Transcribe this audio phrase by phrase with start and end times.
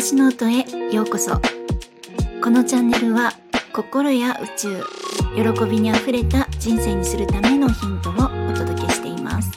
[0.00, 1.38] 私の音へようこそ。
[2.42, 3.34] このチャンネルは
[3.70, 4.82] 心や宇宙
[5.36, 8.16] 喜びにあふれた人生にするためのヒントをお
[8.54, 9.50] 届けしています。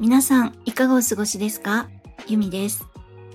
[0.00, 1.90] 皆さんいかがお過ごしですか？
[2.26, 2.86] ゆみです、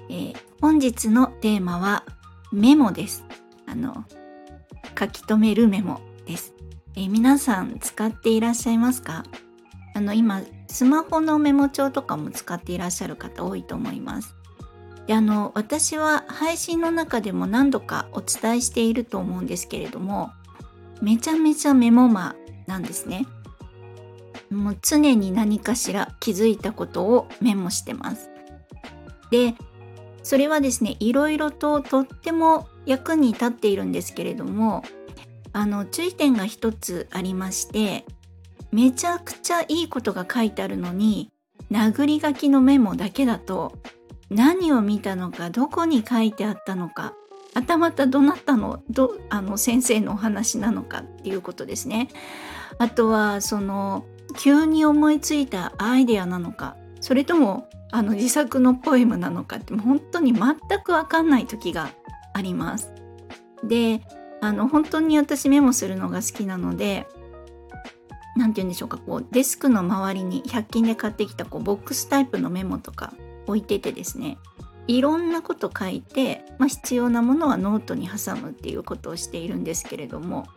[0.10, 2.04] えー、本日のテーマは
[2.52, 3.24] メモです。
[3.68, 4.04] あの
[5.00, 6.56] 書き留めるメモです、
[6.96, 9.26] えー、皆さん使っていらっしゃいますか？
[9.94, 14.36] あの今スマホのメモ帳とかも使っていらっしゃる方多いと思います。
[15.06, 20.32] であの私は配信の中でも何度かお伝えしていると思うんですけれども
[21.02, 22.36] めちゃめちゃメモマ
[22.68, 23.28] なんですね。
[24.50, 28.30] もう常に何かしら気づいたことをメモしてます。
[29.30, 29.56] で
[30.24, 34.84] それはですねいろいろととっても役に立っているんですけれども
[35.52, 38.06] あの注意点が一つありまして
[38.72, 41.30] めちゃくちゃいいことが書いてあるのに
[41.72, 43.78] 殴り書きのメモだけだと
[44.30, 47.14] 何を見たのかどこに書いてあったのか
[47.54, 52.08] あたまたどなたのどあの先生のお話なのかっていうことですね。
[52.78, 54.06] あとはその
[54.38, 61.90] 急に思いついたアイデアなのかそれともあの自作のポエムなのかって本当に全く分かんない時が
[62.34, 62.94] あります。
[63.64, 64.02] で
[64.40, 67.06] あの本当に私メモするのが好きなので
[68.36, 73.14] 何て言うんでしょうかこうデスクの周りに100均で買ってきたこうボックスタイプのメモとか
[73.48, 74.38] 置いててですね
[74.88, 80.48] いろんなこと書いて、まあ、必要なものはノートに挟むっていうことをしているんですけれども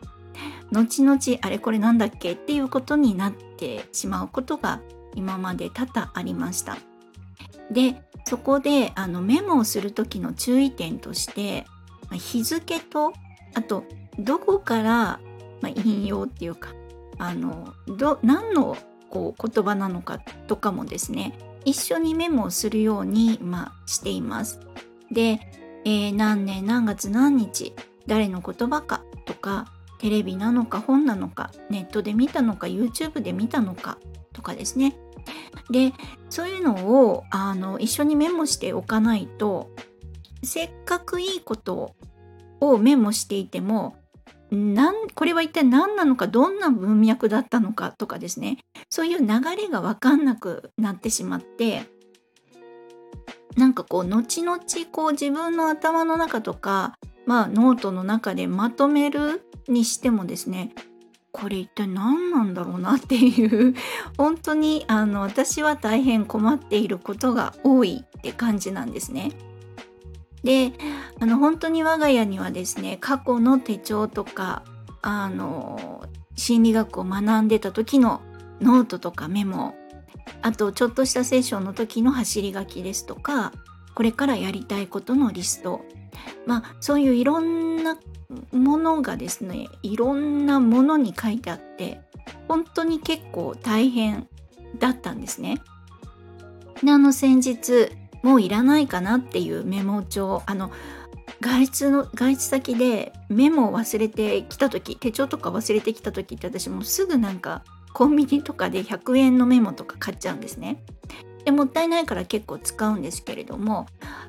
[0.72, 4.80] 後々あれこれなんだっけっていうことになってしまうことが
[5.14, 6.76] 今まで多々ありました。
[7.70, 11.66] でそこであのメモをする時の注意点として
[12.10, 13.12] 日付と
[13.54, 13.84] あと
[14.18, 15.20] どこから、
[15.60, 16.70] まあ、引用っていうか
[17.18, 18.76] あのど何の
[19.10, 24.60] こう言葉なのかとかもですね一緒にメモをするように、まあ、しています。
[25.10, 25.40] で、
[25.84, 27.74] えー、何年何月何日
[28.06, 29.66] 誰の言葉かとか
[29.98, 33.98] テレビなのか本なのかネットで見たのか YouTube で見たのか
[34.32, 34.96] とかですね
[35.70, 35.92] で
[36.28, 39.70] そういうのをあの一緒にメモしておかないと
[40.42, 41.94] せっかくいいこと
[42.60, 43.96] をメモしていても
[44.54, 48.58] なんこれは一体何なのかどんな文脈だったのかとかですね
[48.90, 49.26] そういう流
[49.56, 51.84] れが分かんなくなってしまって
[53.56, 54.58] なんかこう後々
[54.90, 60.74] こう自分の頭の中とかまあノートの中でまとめるにしてもですね
[61.32, 63.74] これ一体何なんだろうなっていう
[64.16, 69.32] 本当にあの私は大変困っていることが多いって感じなんですね。
[70.44, 70.72] で
[71.20, 74.62] あの本当に我が家にはですね過去の手帳とか
[75.02, 76.02] あの
[76.36, 78.20] 心理学を学んでた時の
[78.60, 79.74] ノートとかメモ
[80.42, 83.52] あとちょっとしたセッションの時の走り書きですとか
[83.94, 85.82] これからやりたいことのリスト
[86.46, 87.98] まあそういういろんな
[88.52, 92.00] ものがですねいろんなものに書いてあって
[92.48, 94.28] 本当に結構大変
[94.78, 95.62] だったんですね。
[96.82, 97.90] であの先日
[98.22, 100.70] もういらないかなっていうメモ帳あの
[101.44, 107.62] 外出の外出先でメモを忘れてきた時手帳とか忘れてきた時って私もうすぐなんか
[107.92, 110.82] コンビニとかで100円のメモとか買っちゃうんですね。
[111.44, 113.86] でもったいないから結構使うんですけれども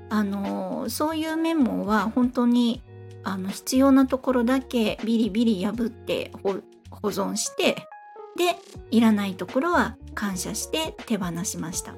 [0.09, 2.84] あのそういうメモは本当に
[3.24, 6.59] あの必要なところだけビリビリ破って保
[7.03, 7.88] 存して
[8.36, 8.58] で
[8.92, 11.94] いらないところは感謝して手放しました。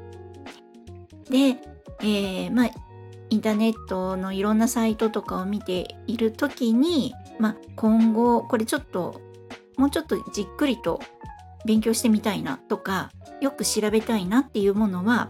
[1.27, 1.57] で
[2.01, 2.69] えー、まあ
[3.29, 9.21] インターネットのいろんなサイトとかを見ている時に、まあ、今後これちょっと
[9.77, 10.99] もうちょっとじっくりと
[11.65, 13.11] 勉強してみたいなとか
[13.41, 15.29] よく調べたいなっていうものは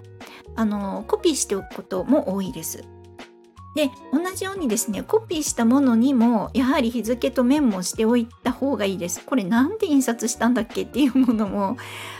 [0.55, 2.83] あのコピーしておくことも多いです。
[3.75, 9.23] で同じようにですねコピーしたものにもやはり日付とメモしておいた方がいいです。
[9.23, 11.77] これなんで印刷したんだっけっていうものも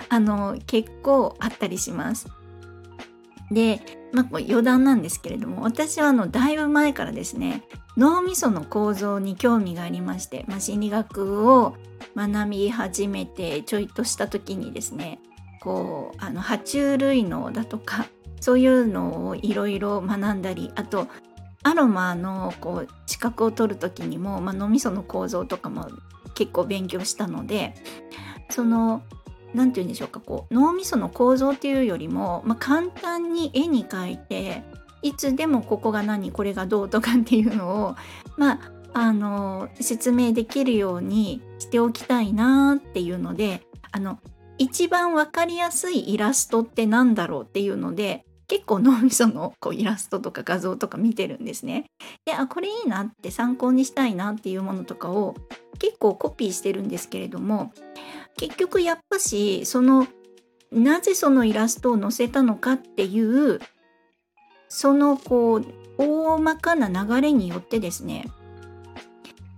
[0.09, 2.27] あの結構あったりします。
[3.49, 3.81] で、
[4.11, 7.63] まあ、余談なんですけれども私はあのだいぶ前からですね
[7.97, 11.75] 脳みその構造に興味がありまして、まあ、心理学を
[12.15, 15.19] 学び始めてちょいとした時にですね
[15.61, 18.07] こうあの爬虫類脳だとか
[18.39, 21.07] そういうのをいろいろ学んだりあと
[21.63, 25.89] アロマのこう資格を取る時にも、まあ、脳みその構造とかも
[26.35, 27.73] 結構勉強したので
[28.49, 29.01] その
[29.57, 34.63] 何て言うんでしょうかこう脳みその構造っていうよりも、まあ、簡単に絵に描いて
[35.01, 37.95] いつでもここが何これがどうとかっていうのを
[38.37, 43.61] まああの説明できるようにしておきたいなっていうので
[43.91, 44.19] あの
[44.57, 51.85] 一番わかりやすいイラストって何だろうっていうので結構脳みそのこうイラストとか画像とか見てるんですね。
[52.25, 55.35] であこれいいなって参考にしたいなっていうものとかを
[55.79, 57.73] 結構コピーしてるんですけれども
[58.37, 60.07] 結局やっぱしその
[60.71, 63.59] なぜそのイラストを載せたのかっていう
[64.69, 65.65] そのこう
[65.97, 68.25] 大まかな流れによってですね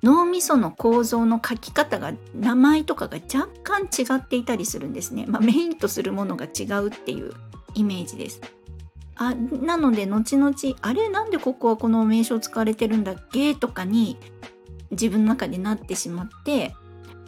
[0.02, 7.34] 脳みその構造の書き方が名前とかが若干違っていたりするんですね、まあ、メインとするものが違うっていう
[7.76, 8.42] イメージです。
[9.16, 14.18] あなので後々あれなんでここはこの名称使われてるんだっけとかに
[14.92, 16.74] 自分の中でなってしまって、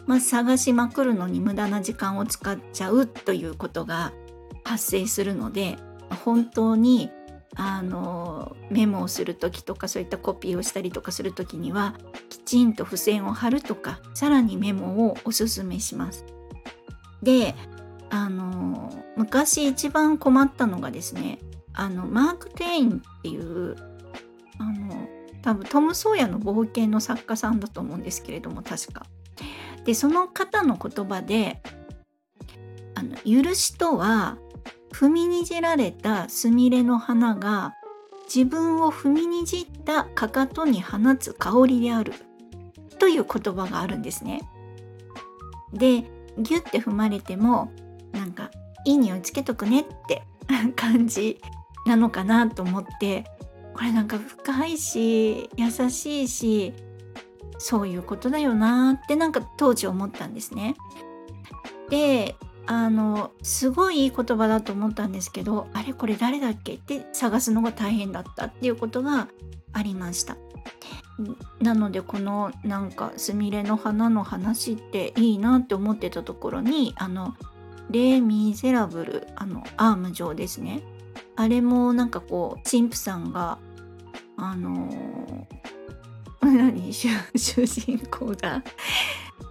[0.06, 4.12] まあ、探しまくるのに無駄な時間を使っちゃうということが
[4.64, 5.76] 発生するので
[6.24, 7.10] 本当に
[7.54, 11.94] あのメモをする時とかそういったコピーをしたりとかする時には
[12.30, 16.24] きちんと付箋を貼るとかさらにメモをおすすめします。
[17.22, 17.54] で
[18.10, 21.38] あの昔一番困ったのがですね
[21.72, 23.76] あのマーク・テインっていう
[24.58, 25.08] あの
[25.42, 29.06] 多分トム・ソーヤの冒険の作家さんだと思うんですけれども確か。
[29.84, 31.62] でその方の言葉で
[32.94, 34.38] 「あの許しとは
[34.92, 37.74] 踏みにじられたスミレの花が
[38.32, 42.12] 自分を踏みにじったかかとに放つ香りである
[42.98, 44.40] という言葉があるんですね。
[45.72, 46.02] で
[46.38, 47.72] ギュッて踏まれても
[48.12, 48.50] なんか
[48.84, 50.22] いい匂いつけとくねって
[50.76, 51.40] 感じ
[51.86, 53.24] なのかなと思って
[53.74, 56.72] これなんか深いし優しいし
[57.64, 60.74] そういうことだよなってなんか当時思ったんですね。
[61.90, 62.34] で
[62.66, 66.74] あのすごいいい言葉だと思ったんですけどあれこれ誰だっけ？
[66.74, 69.28] って探すのが大変だったっていうことが
[69.72, 70.36] ありました。
[71.60, 77.34] なのでこのなんかすみれの花の話っていいなって思ってたところにあの
[77.90, 80.82] レ・ミゼラブルあのアーム上ですね。
[81.36, 83.58] あれもなんかこう神父さんが
[84.36, 84.88] あの
[86.42, 86.92] 何？
[86.92, 88.62] 主人公が。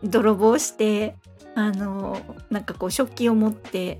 [0.03, 1.15] 泥棒して
[1.55, 3.99] あのなんかこう食器を持って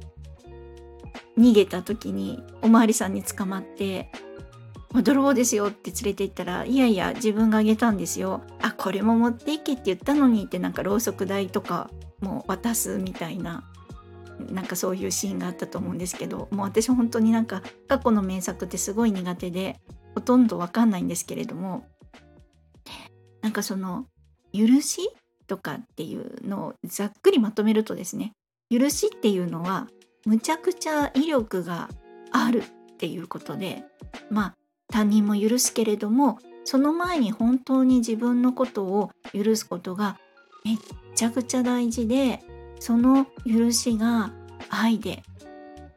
[1.38, 4.12] 逃げた時におまわりさんに捕まって
[5.04, 11.90] 「泥棒ですよ」って連れて行ったら「いやいや自分があげたんですよ」「あこれも持っていけって言ったのに」ってなんかろうそく代とか
[12.22, 13.64] も渡すみたいな
[14.50, 19.80] なんかそういうシーンがあったと思うんですけどもう私本当になんか過去の名作ってすごい苦手で
[20.16, 21.86] ほとんどわかんないんですけれども
[23.42, 24.06] なんかその
[24.54, 25.10] 許し
[25.48, 28.34] とかっていうのをざっくりまとめるとですね
[28.70, 29.88] 許しっていうのは
[30.26, 31.90] むちゃくちゃ威力が
[32.32, 33.84] あるっていうことで
[34.30, 34.56] まあ
[34.92, 40.18] 他人も許すけれどもその前に本当に自分のことを許すことが
[40.64, 40.78] めっ
[41.16, 42.40] ちゃくちゃ大事で
[42.80, 44.32] その許しが
[44.70, 45.24] 愛で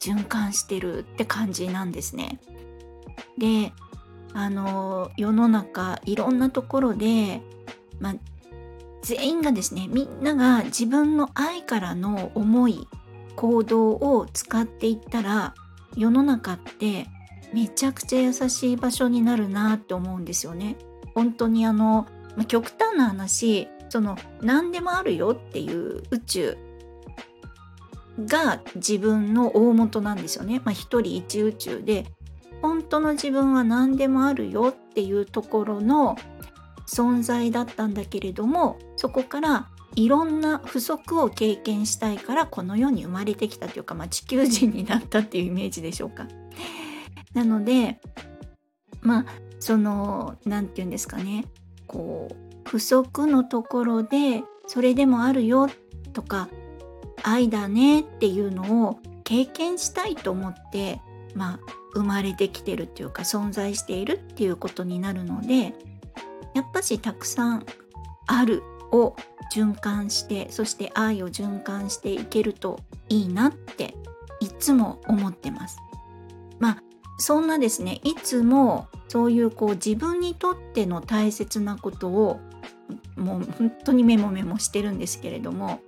[0.01, 2.41] 循環してるって感じなんですね。
[3.39, 3.73] で
[4.35, 7.41] あの世の中いろんなところで、
[8.01, 8.15] まあ、
[9.03, 12.87] 全員がですねみんなが自分の愛からの思い
[13.37, 15.55] 行動を使っていったら
[15.97, 17.07] 世の中って
[17.53, 20.77] めちゃくちゃ優しい場所になるなって思うんですよね。
[21.15, 26.59] 本当にあの、まあ、極端な話その何でもあるよっていう宇宙
[28.27, 30.61] が自分の大元なんですよね。
[30.65, 32.07] まあ、一人一宇宙で
[32.65, 36.17] 本当の自分は何でもあるよっていうところの
[36.87, 46.27] 存在だったんだけれどもそこからいろんな不足を経験したいからこの世に生まれてきたというか、まあ、地球人になったっていうイメージでしょうか。
[47.35, 48.01] なので
[49.03, 49.27] まあ
[49.61, 51.45] その何て言うんですかね
[51.87, 52.35] こう
[52.67, 55.69] 不足のところでそれでもあるよ
[56.15, 56.49] とか
[57.23, 61.03] 愛だねっていうのを経験したいと思って
[61.35, 61.61] まあ
[61.95, 65.75] 生まれてきてるっていうか存在しているっていうことになるので
[66.55, 67.67] やっぱしたくさん
[68.27, 68.63] ある
[68.93, 69.17] を
[69.53, 73.95] 循環してそして愛を循環していけるといいなって
[74.41, 75.79] いつも思ってます。
[76.59, 76.83] まあ
[77.19, 82.41] そんなですねいつもそういうこう自分にとっての大切なことを
[83.17, 85.81] もう本当にメモメモしてるんですけれども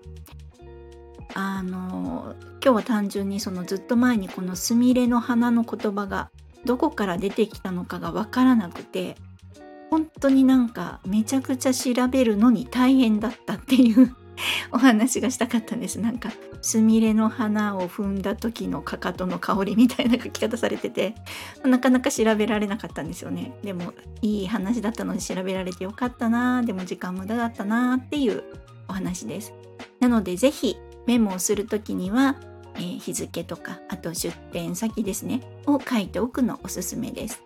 [1.38, 6.31] あの今日は単純にそのずっと前にこの「すみれの花」の言葉が
[6.64, 9.16] どこから出てきたのかがわからなくて
[9.90, 14.16] 本当になんかめちゃくちゃ調べるのに大変だったっていう
[14.73, 16.00] お話がしたかったんです。
[16.00, 16.31] なんか
[16.62, 21.14] すみれの花を踏んだ時のかかとの香りみたいな書き方されてて
[21.64, 23.52] なかなか調べられなかったんですよね。
[23.62, 28.43] でもいい話だったのに調べられてよかったなでも時間無駄だったなっていう
[28.88, 29.52] お話です。
[30.00, 30.76] なので是非
[31.07, 32.37] メモをする時には、
[32.75, 37.43] えー、日付とかあと出店先ですねを書いておくのおすすめです。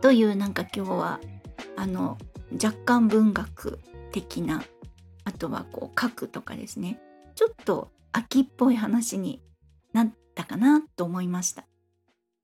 [0.00, 1.20] というなんか今日は
[1.76, 2.18] あの
[2.62, 3.80] 若干文学
[4.12, 4.62] 的な
[5.24, 7.00] あとはこう書くとかですね
[7.34, 9.42] ちょっと秋っぽい話に
[9.92, 11.64] なったかなと思いました。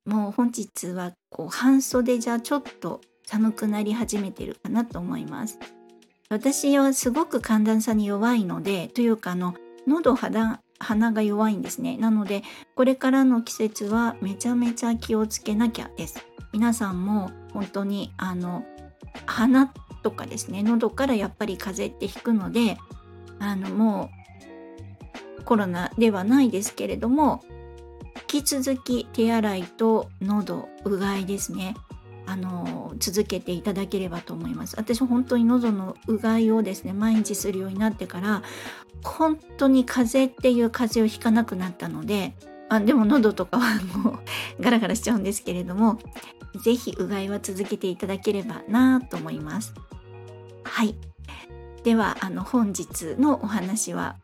[0.04, 5.58] もう本日はこう半袖じゃちょっと寒くなり始めてるかなと思います。
[6.28, 9.54] 私はすごく寒暖差に弱いのでというかあの
[9.86, 11.96] 喉肌鼻が弱いんですね。
[11.96, 12.42] なので
[12.74, 16.24] これからの季節はめちゃめちゃ気をつけなきゃです。
[16.52, 18.64] 皆さんも本当にあの
[19.26, 19.72] 鼻
[20.02, 22.76] とかですね喉からやっぱり風邪ってひくので
[23.38, 24.10] あのも
[25.38, 27.42] うコロナではないですけれども
[28.32, 31.74] 引き続き手洗いと喉うがいですね。
[32.26, 34.76] あの続けていただければと思います。
[34.76, 38.42] 私本当に喉のうがいをですね毎日するようになってから
[39.02, 42.34] 本当に風邪っていう風邪をひかなくなったので
[42.68, 44.18] あでも喉とかはもう
[44.62, 45.98] ガラガラしちゃうんですけれども
[46.62, 49.74] 是非うがいは続けていただければなと思います。
[50.64, 50.94] はい。
[51.82, 54.16] ではあの本日のお話は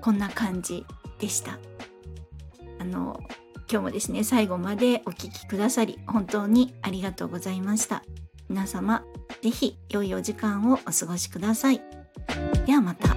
[0.00, 0.86] こんな感じ
[1.18, 1.58] でした。
[2.78, 3.20] あの
[3.68, 8.02] 今日もですね最後までお聴きくださり本当にありがとうございました。
[8.48, 9.04] 皆様
[9.42, 11.82] 是非良いお時間をお過ごしください。
[12.64, 13.16] ではまた。